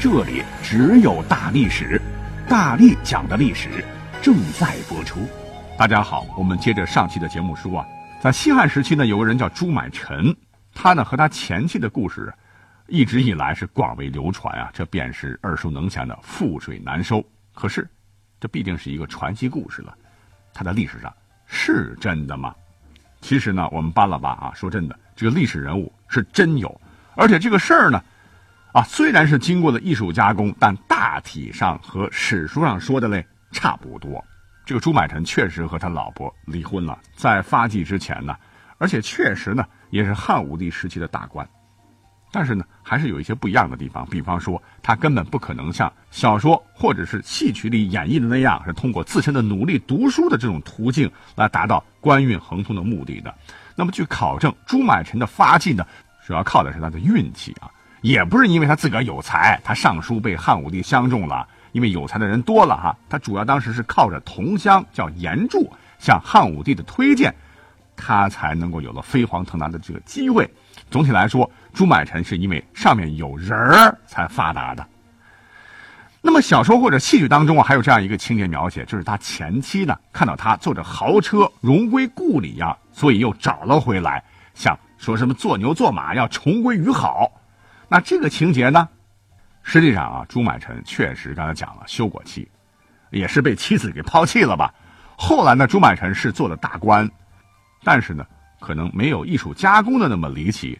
[0.00, 2.00] 这里只有大历史，
[2.48, 3.84] 大力讲的历史
[4.22, 5.18] 正在播出。
[5.76, 7.86] 大家好，我们接着上期的节目说啊，
[8.20, 10.32] 在西汉时期呢，有个人叫朱买臣，
[10.72, 12.32] 他呢和他前妻的故事，
[12.86, 17.20] 一直以来是广为流传啊，这便是耳熟能详的覆水难收。
[17.52, 17.84] 可是，
[18.38, 19.92] 这毕竟是一个传奇故事了，
[20.54, 21.12] 它在历史上
[21.44, 22.54] 是真的吗？
[23.20, 26.80] 其实呢，我们扒了扒啊，说真的，这个历史人物是真有，
[27.16, 28.00] 而且这个事儿呢。
[28.78, 34.24] 啊，虽然是经过了艺术加工，但大体上和史书上说的嘞差不多。
[34.64, 38.36] 这个朱买臣确实和他老婆离婚了，在发迹之前呢，
[38.78, 41.44] 而且确实呢也是汉武帝时期的大官。
[42.30, 53.34] 但是呢，还是有一些不一样的地方，比方说他根本不可能像小说或者是戏曲里演绎的那样，是通过自身的努力读书的这种途径来达到官运亨通的目的的。
[53.74, 55.84] 那么据考证，朱买臣的发迹呢，
[56.24, 57.68] 主要靠的是他的运气啊。
[58.00, 62.96] 也不是因为他自个儿有才，他上书被汉武帝相中了，因为有才的人多了哈。
[63.08, 67.34] 他主要当时是靠着同乡叫严柱向汉武帝的推荐，
[67.96, 70.48] 他才能够有了飞黄腾达的这个机会。
[70.90, 74.86] 总体来说，朱买臣是因为上面有人儿才发达的。
[76.20, 84.22] 那么小说或者戏剧当中啊，还有这样一个情节描写，就是他前妻呢看到他坐着豪车荣归故里呀，所以又找了回来，
[84.54, 87.30] 想说什么做牛做马要重归于好。
[87.88, 88.88] 那这个情节呢？
[89.62, 92.48] 实际上啊，朱买臣确实刚才讲了休过妻，
[93.10, 94.72] 也是被妻子给抛弃了吧。
[95.16, 97.10] 后来呢，朱买臣是做了大官，
[97.82, 98.26] 但是呢，
[98.60, 100.78] 可能没有艺术加工的那么离奇。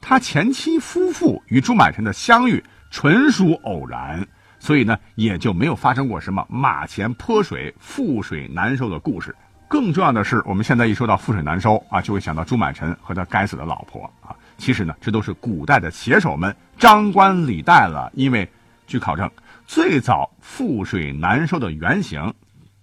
[0.00, 4.26] 他前妻夫妇与朱买臣的相遇纯属偶然，
[4.58, 9.34] 所以呢，也就没有发生过什么马前泼水、覆水难收的故事。
[9.70, 14.34] 更重要的是，我们现在一说到覆水难收啊，就会想到朱买臣和他该死的老婆啊。
[14.58, 18.10] 其实呢，这都是古代的写手们张冠李戴了。
[18.14, 18.50] 因为
[18.88, 19.30] 据考证，
[19.68, 22.34] 最早覆水难收的原型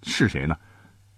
[0.02, 0.56] 是谁呢？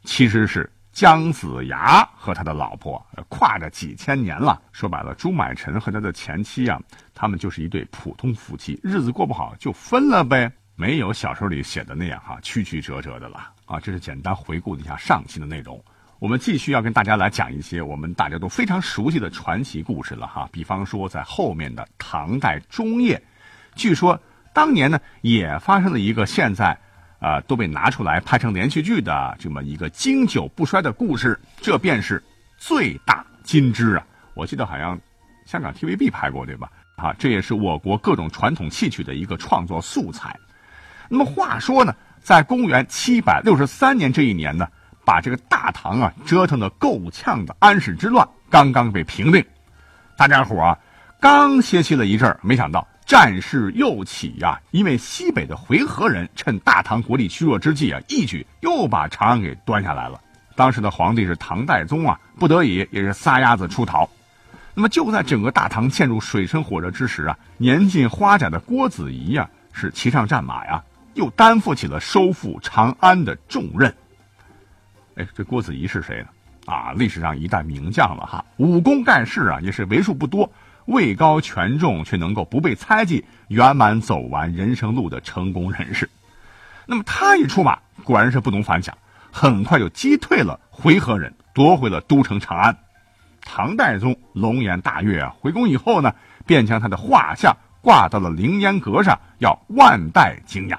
[0.02, 4.60] 其实是姜子牙和他的老婆，跨着几千年了。
[4.72, 6.80] 说白了，朱买臣和他的前妻啊，
[7.14, 13.52] 他们就是一对普通夫妻，日子过不好就分了呗，没有小说里写的那样哈，曲曲折折的了。
[13.66, 15.78] 啊，这是简单回顾一下上期的内容。
[16.18, 20.48] 我们继续要跟大家来讲一些我们大家都非常熟悉的传奇故事了哈。
[20.50, 23.22] 比方说，在后面的唐代中叶，
[23.74, 24.18] 据说
[24.54, 26.74] 当年呢也发生了一个现在
[27.18, 32.24] 啊都被拿出来拍成连续剧的这么一个经久不衰的故事，这便是
[32.56, 34.06] 最大金枝啊。
[34.32, 34.98] 我记得好像
[35.44, 36.70] 香港 TVB 拍过对吧？
[36.96, 40.34] 啊，这也是我国各种传统戏曲的一个创作素材。
[41.12, 41.92] 那么话说呢？
[42.22, 44.68] 在公元七百六十三年这一年呢，
[45.04, 49.44] 把这个大唐啊折腾的够呛的安史之乱刚刚被平定，
[50.16, 50.78] 大家伙啊
[51.18, 54.60] 刚歇息了一阵儿，没想到战事又起呀！
[54.70, 60.20] 因为西北的回纥人趁大唐国力虚弱之际啊，一举又把长安给端下来了。
[60.54, 64.08] 当时的皇帝是唐代宗啊，不得已也是撒丫子出逃。
[64.74, 70.80] 那么就在整个大唐陷入水深火热之时啊，年近花甲的郭子仪呀是骑上战马呀。
[71.14, 73.94] 又担负起了收复长安的重任。
[75.16, 76.28] 哎，这郭子仪是谁呢？
[76.66, 80.52] 啊，历史上一代名将了哈，武功盖世啊，也是为数不多
[80.86, 86.08] 位高权重却能够不被猜忌圆满走完人生路的成功人士。
[86.86, 88.96] 那么他一出马，果然是不同凡响，
[89.32, 92.76] 很快就击退了回纥人，夺回了都城长安。
[93.42, 96.14] 唐代宗龙颜大悦啊，回宫以后呢，
[96.46, 100.78] 便将他的画像挂到了凌烟阁上，要万代敬仰。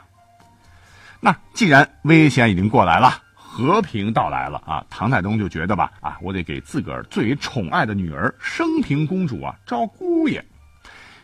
[1.23, 10.44] 那既然危险已经过来了，和平到来了啊，唐太宗就觉得吧，啊，我得给自个儿最宠爱的女儿升平公主啊招姑爷。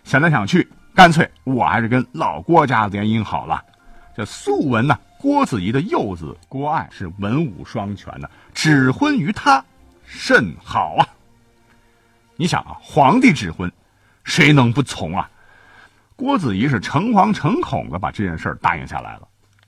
[0.03, 3.63] 想来想去，干脆我还是跟老郭家联姻好了。
[4.15, 9.65] 这素闻呢，郭子仪的幼子郭爱是文武双全的，指婚于他
[10.05, 11.07] 甚好啊。
[12.35, 13.71] 你想啊，皇帝指婚，
[14.23, 15.27] 谁能不从啊？
[16.15, 19.27] 郭子仪是诚惶诚恐的把这件事答应下来了。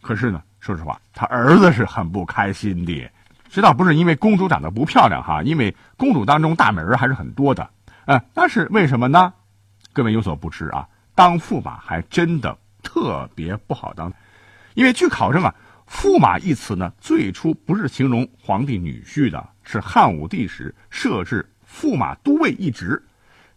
[0.09, 3.11] 可是呢，说实话，他儿子是很不开心的。
[3.47, 7.69] 这倒不是因为公主长得不漂亮哈，因为公主当中大美人还是很多的。
[8.05, 9.31] 呃，那是为什么呢？
[9.93, 14.11] 各位有所不知啊，当驸马还真的特别不好当，
[14.73, 15.53] 因为据考证啊
[15.87, 22.99] ，“驸马”一词呢，最初不是形容皇帝女婿的，是汉武帝时设置驸马都尉一职，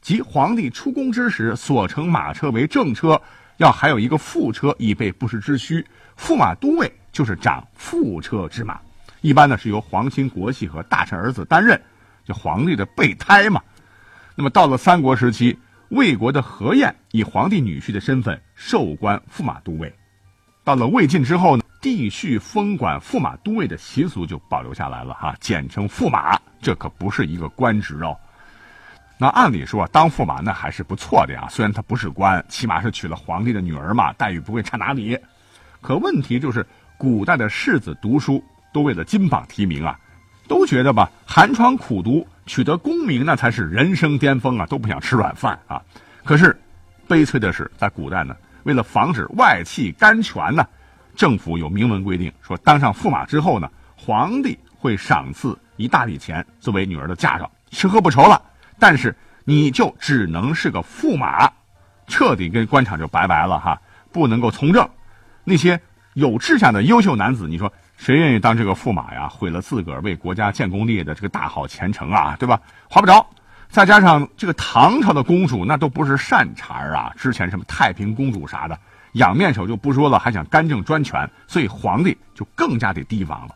[0.03, 3.23] 即皇帝出宫之时所乘马车为正车，
[3.63, 5.87] 要还有一个副车以备不时之需。
[6.19, 8.81] 驸马都尉就是掌副车之马，
[9.21, 11.81] 一般呢是由皇亲国戚和大臣儿子担任，
[12.25, 13.63] 就皇帝的备胎嘛。
[14.35, 15.59] 那么到了三国时期。
[15.89, 19.95] 魏国的何晏以皇帝女婿的身份授官驸马都尉，
[20.65, 28.17] 到了魏晋之后呢，帝婿封管驸马都尉的习俗就保留下来了哈，简称驸马，这可不是一个官职哦。
[29.23, 35.17] 那按理说当驸马那还是不错的呀，虽然他不是官，起码是娶了皇帝的女儿嘛，待遇不会差哪里。
[35.81, 36.67] 可问题就是，
[36.99, 38.43] 古代的士子读书
[38.73, 39.97] 都为了金榜题名啊，
[40.49, 42.27] 都觉得吧，寒窗苦读。
[42.47, 45.81] 取得功名那才是人生巅峰啊，都不想吃软饭啊。
[46.25, 46.61] 可是，
[47.07, 48.35] 悲催的是，在古代呢，
[48.65, 50.67] 为了防止外戚干权呢，
[51.15, 58.43] 政府有明文规定，说当上驸马之后呢，皇帝会赏赐一大笔钱作为女儿的嫁妆，吃喝不愁了。
[58.83, 59.15] 但是
[59.45, 61.49] 你就只能是个驸马，
[62.09, 63.81] 彻底跟官场就拜拜了哈，
[64.11, 64.91] 不能够从政。
[65.45, 65.81] 那些
[66.15, 67.73] 有志向的优秀男子，你说。
[67.97, 69.29] 谁愿意当这个驸马呀？
[69.29, 72.61] 毁了自个儿为国家建功立业的这个大好前程啊，对吧？
[72.91, 73.25] 划不着。
[73.69, 78.77] 再加上这个唐朝的公主那都不是善茬啊，之前什么太平公主啥的，
[79.13, 83.55] 养面首就不说了，还想干政专权，所以皇帝就更加得提防了。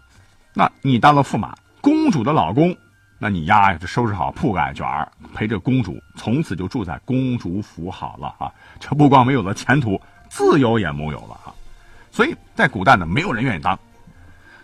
[0.54, 2.76] 那你当了驸马，公主的老公，
[3.18, 8.52] 那你丫呀就收拾好铺盖卷儿，陪着公主，从此就住在公主府好了啊。
[8.78, 11.54] 这不光没有了前途，自由也没有了啊。
[12.10, 13.78] 所以在古代呢，没有人愿意当。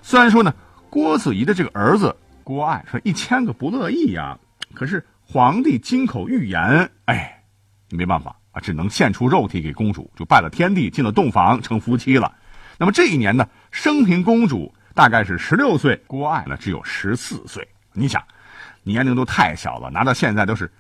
[0.02, 0.54] 虽然说呢，
[0.90, 2.14] 郭子仪的这个儿子
[2.44, 4.38] 郭爱说一千个不乐意呀，
[4.75, 7.43] 可是皇帝金口玉言，哎，
[7.90, 12.34] 没办法啊，只能献出肉体给公主，就拜了天地，进了洞房，成夫妻了。
[12.78, 17.66] 那么这一年呢，升平公主大概是十六岁，郭爱呢只有十四岁。
[17.93, 18.22] 你想，
[18.82, 20.70] 年龄都太小了，拿到现在都是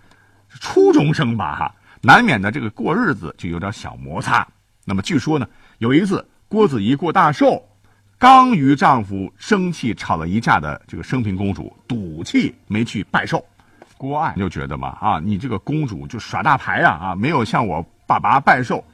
[0.48, 1.56] 初中生吧？
[1.56, 4.46] 哈，难免的这个过日子就有点小摩擦。
[4.84, 5.46] 那么据说呢，
[5.78, 7.62] 有一次郭子仪过大寿。
[8.18, 13.44] 刚与丈夫生气吵了一架的这个升平公主赌气没去拜寿，
[13.96, 18.84] 郭爱就觉得嘛啊，你这个公主就耍大牌呀啊，没有向我爸爸拜寿，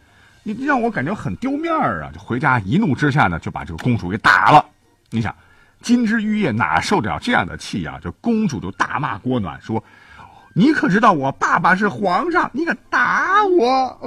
[0.42, 2.10] 你让我感觉很丢面儿啊！
[2.10, 4.64] 就回家一怒之下呢，就把这个公主给打了。
[5.10, 5.36] 你想，
[5.80, 7.98] 金枝玉叶哪受得了这样的气呀？
[8.02, 9.82] 这公主就大骂郭暖说
[10.54, 12.50] ：“你可知道我爸爸是皇上？
[12.52, 14.00] 你敢打我？”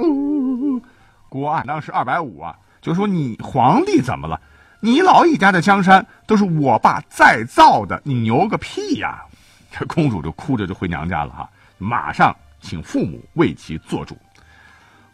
[1.28, 4.40] 郭爱当时二百五啊，就说你皇帝怎么了？
[4.80, 9.22] 你老一家的江山都是我爸再造的，你牛个屁呀！
[9.70, 11.48] 这公主就哭着就回娘家了哈，
[11.78, 14.18] 马上请父母为其做主。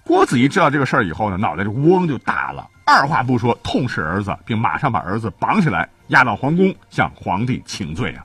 [0.03, 8.25] 郭子仪知道这个事儿以后呢，脑袋就嗡就大了，二话不说痛斥儿子，并马上把儿子绑起来押到皇宫向皇帝请罪啊。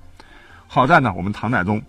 [0.69, 1.81] 好在呢，我们唐太宗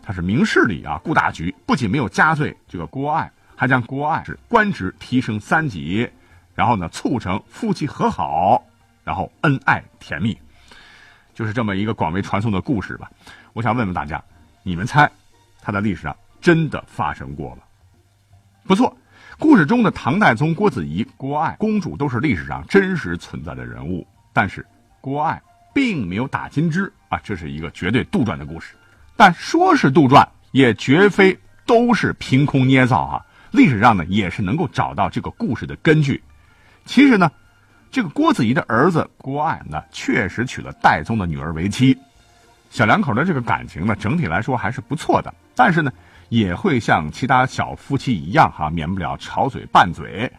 [0.00, 6.08] 他是明事理啊，顾大局，不仅没有加罪这个郭爱，还将郭爱是官职提升三级，
[6.54, 8.64] 然后呢促成夫妻和好。
[9.02, 10.38] 然后恩爱甜蜜，
[11.34, 13.10] 就是这么一个广为传颂的故事吧。
[13.54, 14.22] 我想问问大家，
[14.62, 15.10] 你们猜，
[15.60, 17.62] 它在历史上真的发生过吗？
[18.64, 18.96] 不错，
[19.40, 24.06] 故事中的唐太宗郭子仪、郭爱公主都是历史上真实存在的人物。
[24.34, 24.64] 但是
[25.00, 25.40] 郭爱
[25.74, 28.74] 并没有打金枝啊，这是一个绝对杜撰的故事。
[29.16, 33.26] 但说是杜撰，也绝非都是凭空捏造啊。
[33.50, 36.22] 历史上呢，也是能够找到这个故事的根据。
[36.84, 37.30] 其实呢。
[37.92, 41.98] 这个郭子仪的儿子郭爱呢，确实娶了戴宗的女儿为妻，
[42.70, 45.34] 小两口的这个感情呢，整体来说还是不错的。
[45.56, 45.92] 但是呢，
[46.30, 50.32] 也会像其他小夫妻一样哈，免不了吵嘴拌嘴。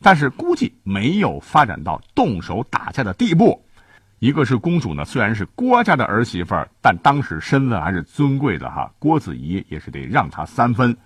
[0.00, 3.60] 但是估计没有发展到动手打架的地步。
[4.20, 10.96] 一个是公主呢，虽然是郭家的儿媳妇儿，但当时身份还是尊贵的哈，郭子仪也是得让她三分，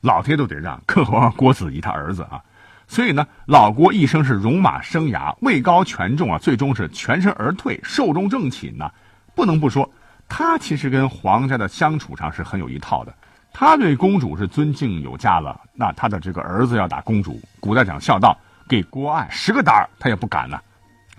[0.00, 2.42] 老爹都得让，更何况郭子仪他儿子啊。
[2.88, 8.90] 所以呢，老郭一生是戎马生涯，位高权重啊，最终是全身而退，寿终正寝呢。
[9.34, 9.90] 不能不说，
[10.28, 13.14] 他其实跟皇家的相处上是很有一套的。
[13.52, 18.36] 他对公主是尊敬有加了，那他的这个儿子要打公主，古代讲孝道，
[18.68, 20.58] 给郭爱十个胆儿他也不敢呢。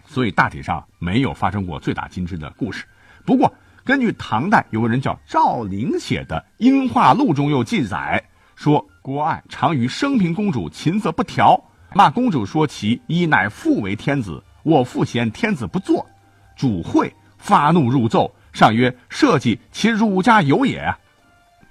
[0.05, 2.85] 所以大体上没有发生过醉打金枝的故事。
[3.25, 8.23] 不过，根据唐代有个人叫赵灵写的《英化录》中又记载
[8.55, 8.85] 说。
[9.03, 11.61] 郭爱常与升平公主琴瑟不调，
[11.93, 16.07] 骂公主说其以乃父为天子，我父嫌天子不做，
[16.55, 20.95] 主会发怒入奏，上曰：“社稷其儒家有也。”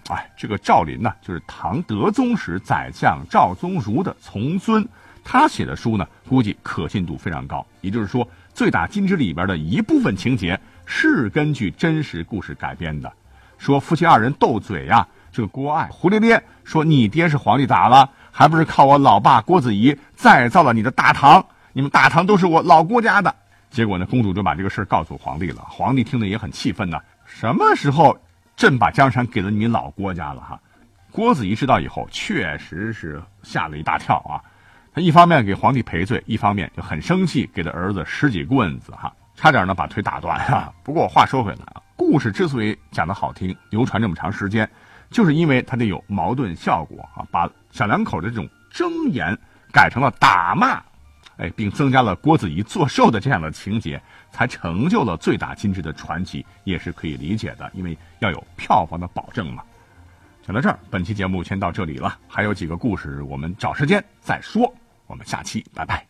[0.09, 4.87] 哎，这个赵林呢，就是唐德宗时宰相赵宗儒的从孙，
[5.23, 7.65] 他写的书呢，估计可信度非常高。
[7.81, 13.13] 也就是说，《醉打金枝》里边的一部分情节是根据真实故事改编的。
[13.59, 18.11] 说夫妻二人斗嘴呀，这个郭爱胡咧咧说：“你爹是皇帝咋了？
[18.33, 21.45] 还不是靠我老爸郭子仪再造了你的大唐？
[21.73, 23.33] 你们大唐都是我老郭家的。”
[23.71, 25.63] 结果呢，公主就把这个事告诉皇帝了。
[25.69, 26.99] 皇帝听得也很气愤呢。
[27.25, 28.19] 什么时候
[28.63, 30.41] 朕把江山给了你老郭家了？
[30.41, 30.61] 哈，
[31.11, 34.39] 郭子仪知道以后，确实是吓了一大跳啊。
[34.95, 40.73] 他一方面给皇帝赔罪，一方面就很生气，给他儿子十几棍子，哈，差点呢把腿打断哈。
[40.85, 44.71] 不过话说回来啊，故事之所以讲得好听，流传这么长时间，
[45.11, 49.37] 就是因为它得有矛盾效果啊，把小两口的这种争言
[49.73, 50.81] 改成了打骂。
[51.37, 57.71] 哎，并增加了郭子仪作寿的这样的情节，才成就了醉打金枝的传奇，也是可以理解的。
[57.75, 59.63] 因为要有票房的保证嘛。
[60.45, 64.73] 讲到这儿，本期节目先到这里了，还有几个故事，我们找时间再说。
[65.07, 66.07] 我们下期拜拜。